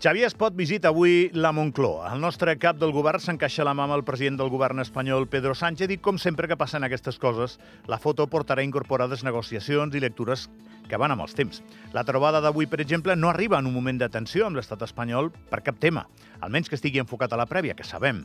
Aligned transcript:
Xavier 0.00 0.24
Espot 0.30 0.54
visita 0.56 0.88
avui 0.88 1.28
la 1.36 1.50
Moncloa. 1.52 2.14
El 2.14 2.22
nostre 2.24 2.54
cap 2.56 2.78
del 2.80 2.88
govern 2.96 3.20
s'encaixa 3.20 3.66
la 3.68 3.74
mà 3.76 3.84
amb 3.84 3.98
el 3.98 4.04
president 4.08 4.38
del 4.40 4.48
govern 4.48 4.80
espanyol, 4.80 5.26
Pedro 5.28 5.52
Sánchez, 5.52 5.92
i 5.92 5.98
com 6.00 6.16
sempre 6.16 6.48
que 6.48 6.56
passen 6.56 6.86
aquestes 6.88 7.18
coses, 7.20 7.58
la 7.84 7.98
foto 8.00 8.24
portarà 8.24 8.64
incorporades 8.64 9.20
negociacions 9.28 9.92
i 9.92 10.00
lectures 10.00 10.46
que 10.90 10.98
van 11.00 11.14
amb 11.14 11.22
els 11.24 11.36
temps. 11.38 11.62
La 11.94 12.04
trobada 12.04 12.42
d'avui, 12.42 12.66
per 12.66 12.80
exemple, 12.82 13.14
no 13.16 13.30
arriba 13.30 13.60
en 13.60 13.68
un 13.70 13.74
moment 13.76 14.00
de 14.00 14.10
tensió 14.10 14.46
amb 14.46 14.58
l'estat 14.58 14.82
espanyol 14.82 15.30
per 15.50 15.62
cap 15.62 15.78
tema, 15.78 16.08
almenys 16.42 16.68
que 16.68 16.76
estigui 16.78 17.00
enfocat 17.02 17.32
a 17.32 17.38
la 17.40 17.46
prèvia, 17.46 17.76
que 17.78 17.86
sabem. 17.86 18.24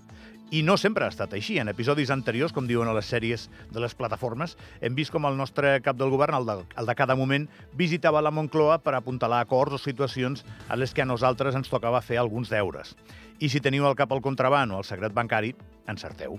I 0.54 0.62
no 0.62 0.76
sempre 0.78 1.06
ha 1.06 1.14
estat 1.14 1.34
així. 1.34 1.58
En 1.62 1.70
episodis 1.72 2.12
anteriors, 2.14 2.54
com 2.54 2.68
diuen 2.70 2.90
a 2.90 2.94
les 2.98 3.08
sèries 3.10 3.48
de 3.74 3.82
les 3.82 3.96
plataformes, 3.98 4.58
hem 4.82 4.98
vist 4.98 5.14
com 5.14 5.26
el 5.26 5.38
nostre 5.38 5.80
cap 5.86 5.98
del 5.98 6.14
govern, 6.14 6.38
el 6.38 6.46
de, 6.50 6.58
el 6.78 6.90
de 6.90 6.98
cada 6.98 7.16
moment, 7.18 7.48
visitava 7.74 8.22
la 8.22 8.34
Moncloa 8.34 8.78
per 8.84 8.94
apuntalar 8.98 9.42
acords 9.42 9.80
o 9.80 9.82
situacions 9.82 10.46
a 10.70 10.78
les 10.78 10.94
que 10.94 11.02
a 11.02 11.10
nosaltres 11.10 11.58
ens 11.58 11.72
tocava 11.72 12.04
fer 12.06 12.22
alguns 12.22 12.54
deures. 12.54 12.94
I 13.40 13.50
si 13.50 13.60
teniu 13.60 13.88
al 13.88 13.98
cap 13.98 14.14
el 14.16 14.24
contraban 14.24 14.72
o 14.72 14.80
el 14.80 14.88
secret 14.88 15.14
bancari, 15.14 15.56
encerteu. 15.92 16.38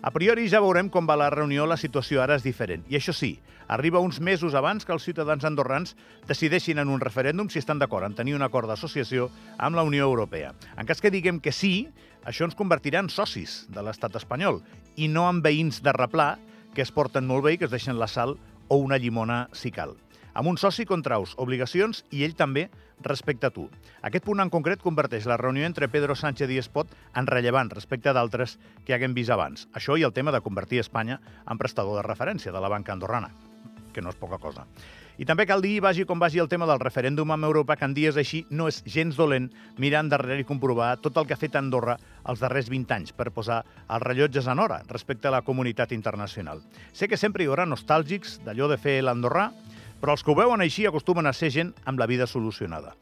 A 0.00 0.12
priori 0.14 0.46
ja 0.46 0.60
veurem 0.62 0.86
com 0.94 1.08
va 1.10 1.16
la 1.18 1.30
reunió, 1.34 1.64
la 1.66 1.76
situació 1.76 2.20
ara 2.22 2.36
és 2.38 2.44
diferent. 2.46 2.84
I 2.86 3.00
això 3.00 3.10
sí, 3.10 3.32
arriba 3.66 3.98
uns 3.98 4.20
mesos 4.22 4.54
abans 4.54 4.86
que 4.86 4.94
els 4.94 5.02
ciutadans 5.02 5.44
andorrans 5.44 5.96
decideixin 6.28 6.78
en 6.78 6.92
un 6.92 7.02
referèndum 7.02 7.50
si 7.50 7.58
estan 7.58 7.82
d'acord 7.82 8.06
en 8.06 8.14
tenir 8.14 8.36
un 8.36 8.46
acord 8.46 8.70
d'associació 8.70 9.26
amb 9.58 9.74
la 9.74 9.82
Unió 9.82 10.06
Europea. 10.06 10.54
En 10.78 10.86
cas 10.86 11.02
que 11.02 11.10
diguem 11.10 11.40
que 11.42 11.50
sí, 11.50 11.88
això 12.22 12.46
ens 12.46 12.54
convertirà 12.54 13.02
en 13.02 13.10
socis 13.10 13.64
de 13.74 13.82
l'estat 13.82 14.14
espanyol 14.14 14.62
i 14.96 15.10
no 15.10 15.26
en 15.26 15.42
veïns 15.42 15.82
de 15.82 15.94
replà 15.96 16.36
que 16.74 16.84
es 16.86 16.94
porten 16.94 17.26
molt 17.26 17.48
bé 17.48 17.56
i 17.56 17.58
que 17.58 17.66
es 17.66 17.74
deixen 17.74 17.98
la 17.98 18.06
sal 18.06 18.36
o 18.68 18.78
una 18.78 19.02
llimona 19.02 19.48
si 19.52 19.74
cal. 19.74 19.96
Amb 20.38 20.46
un 20.46 20.58
soci 20.62 20.84
contraus 20.86 21.32
obligacions 21.42 22.04
i 22.14 22.20
ell 22.22 22.36
també 22.38 22.68
respecte 23.02 23.48
a 23.48 23.50
tu. 23.50 23.64
Aquest 24.06 24.22
punt 24.22 24.38
en 24.38 24.52
concret 24.54 24.78
converteix 24.84 25.24
la 25.26 25.38
reunió 25.40 25.66
entre 25.66 25.88
Pedro 25.90 26.14
Sánchez 26.14 26.52
i 26.54 26.60
Espot 26.62 26.92
en 27.18 27.26
rellevant 27.26 27.72
respecte 27.72 28.12
d'altres 28.14 28.54
que 28.86 28.94
haguem 28.94 29.16
vist 29.16 29.34
abans. 29.34 29.66
Això 29.74 29.96
i 29.98 30.06
el 30.06 30.14
tema 30.14 30.30
de 30.30 30.42
convertir 30.44 30.78
Espanya 30.84 31.18
en 31.42 31.58
prestador 31.58 31.98
de 31.98 32.06
referència 32.06 32.54
de 32.54 32.62
la 32.62 32.70
banca 32.70 32.94
andorrana, 32.94 33.32
que 33.92 34.04
no 34.04 34.14
és 34.14 34.20
poca 34.20 34.38
cosa. 34.38 34.62
I 35.18 35.26
també 35.26 35.48
cal 35.50 35.58
dir, 35.58 35.80
vagi 35.82 36.04
com 36.06 36.20
vagi 36.22 36.38
el 36.38 36.46
tema 36.46 36.68
del 36.70 36.78
referèndum 36.78 37.32
amb 37.34 37.48
Europa, 37.48 37.74
que 37.74 37.88
en 37.88 37.94
dies 37.96 38.14
així 38.14 38.44
no 38.54 38.68
és 38.70 38.84
gens 38.86 39.16
dolent 39.18 39.48
mirar 39.82 40.04
endarrere 40.04 40.44
i 40.44 40.46
comprovar 40.46 40.92
tot 41.02 41.18
el 41.18 41.26
que 41.26 41.34
ha 41.34 41.40
fet 41.40 41.58
Andorra 41.58 41.96
els 42.30 42.38
darrers 42.38 42.70
20 42.70 42.94
anys 42.94 43.10
per 43.10 43.32
posar 43.34 43.64
els 43.88 44.06
rellotges 44.06 44.46
en 44.46 44.62
hora 44.62 44.84
respecte 44.86 45.26
a 45.26 45.34
la 45.34 45.42
comunitat 45.42 45.90
internacional. 45.98 46.62
Sé 46.94 47.10
que 47.10 47.18
sempre 47.18 47.42
hi 47.42 47.50
haurà 47.50 47.66
nostàlgics 47.66 48.38
d'allò 48.46 48.70
de 48.70 48.78
fer 48.78 49.00
l'Andorrà, 49.02 49.48
però 50.00 50.14
els 50.14 50.24
que 50.24 50.32
ho 50.32 50.38
veuen 50.38 50.62
així 50.64 50.86
acostumen 50.86 51.26
a 51.26 51.34
ser 51.36 51.50
gent 51.54 51.74
amb 51.84 51.98
la 51.98 52.06
vida 52.06 52.26
solucionada. 52.26 52.94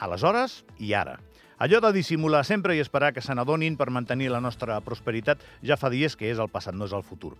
Aleshores 0.00 0.64
i 0.78 0.94
ara. 0.94 1.18
Allò 1.60 1.82
de 1.84 1.92
dissimular 1.92 2.40
sempre 2.48 2.72
i 2.72 2.80
esperar 2.80 3.12
que 3.12 3.20
se 3.20 3.34
n'adonin 3.36 3.76
per 3.76 3.90
mantenir 3.92 4.30
la 4.32 4.40
nostra 4.40 4.78
prosperitat 4.80 5.42
ja 5.60 5.76
fa 5.76 5.90
dies 5.92 6.16
que 6.16 6.30
és 6.30 6.40
el 6.40 6.48
passat, 6.48 6.72
no 6.72 6.88
és 6.88 6.96
el 6.96 7.04
futur. 7.04 7.34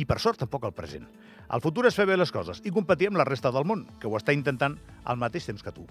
I 0.00 0.08
per 0.08 0.16
sort 0.18 0.40
tampoc 0.40 0.64
el 0.64 0.72
present. 0.72 1.04
El 1.52 1.60
futur 1.60 1.84
és 1.84 1.94
fer 1.94 2.08
bé 2.08 2.16
les 2.16 2.32
coses 2.32 2.64
i 2.64 2.72
competir 2.72 3.12
amb 3.12 3.20
la 3.20 3.28
resta 3.28 3.52
del 3.52 3.68
món, 3.68 3.84
que 4.00 4.08
ho 4.08 4.16
està 4.16 4.32
intentant 4.32 4.80
al 5.04 5.20
mateix 5.20 5.52
temps 5.52 5.62
que 5.62 5.76
tu. 5.76 5.84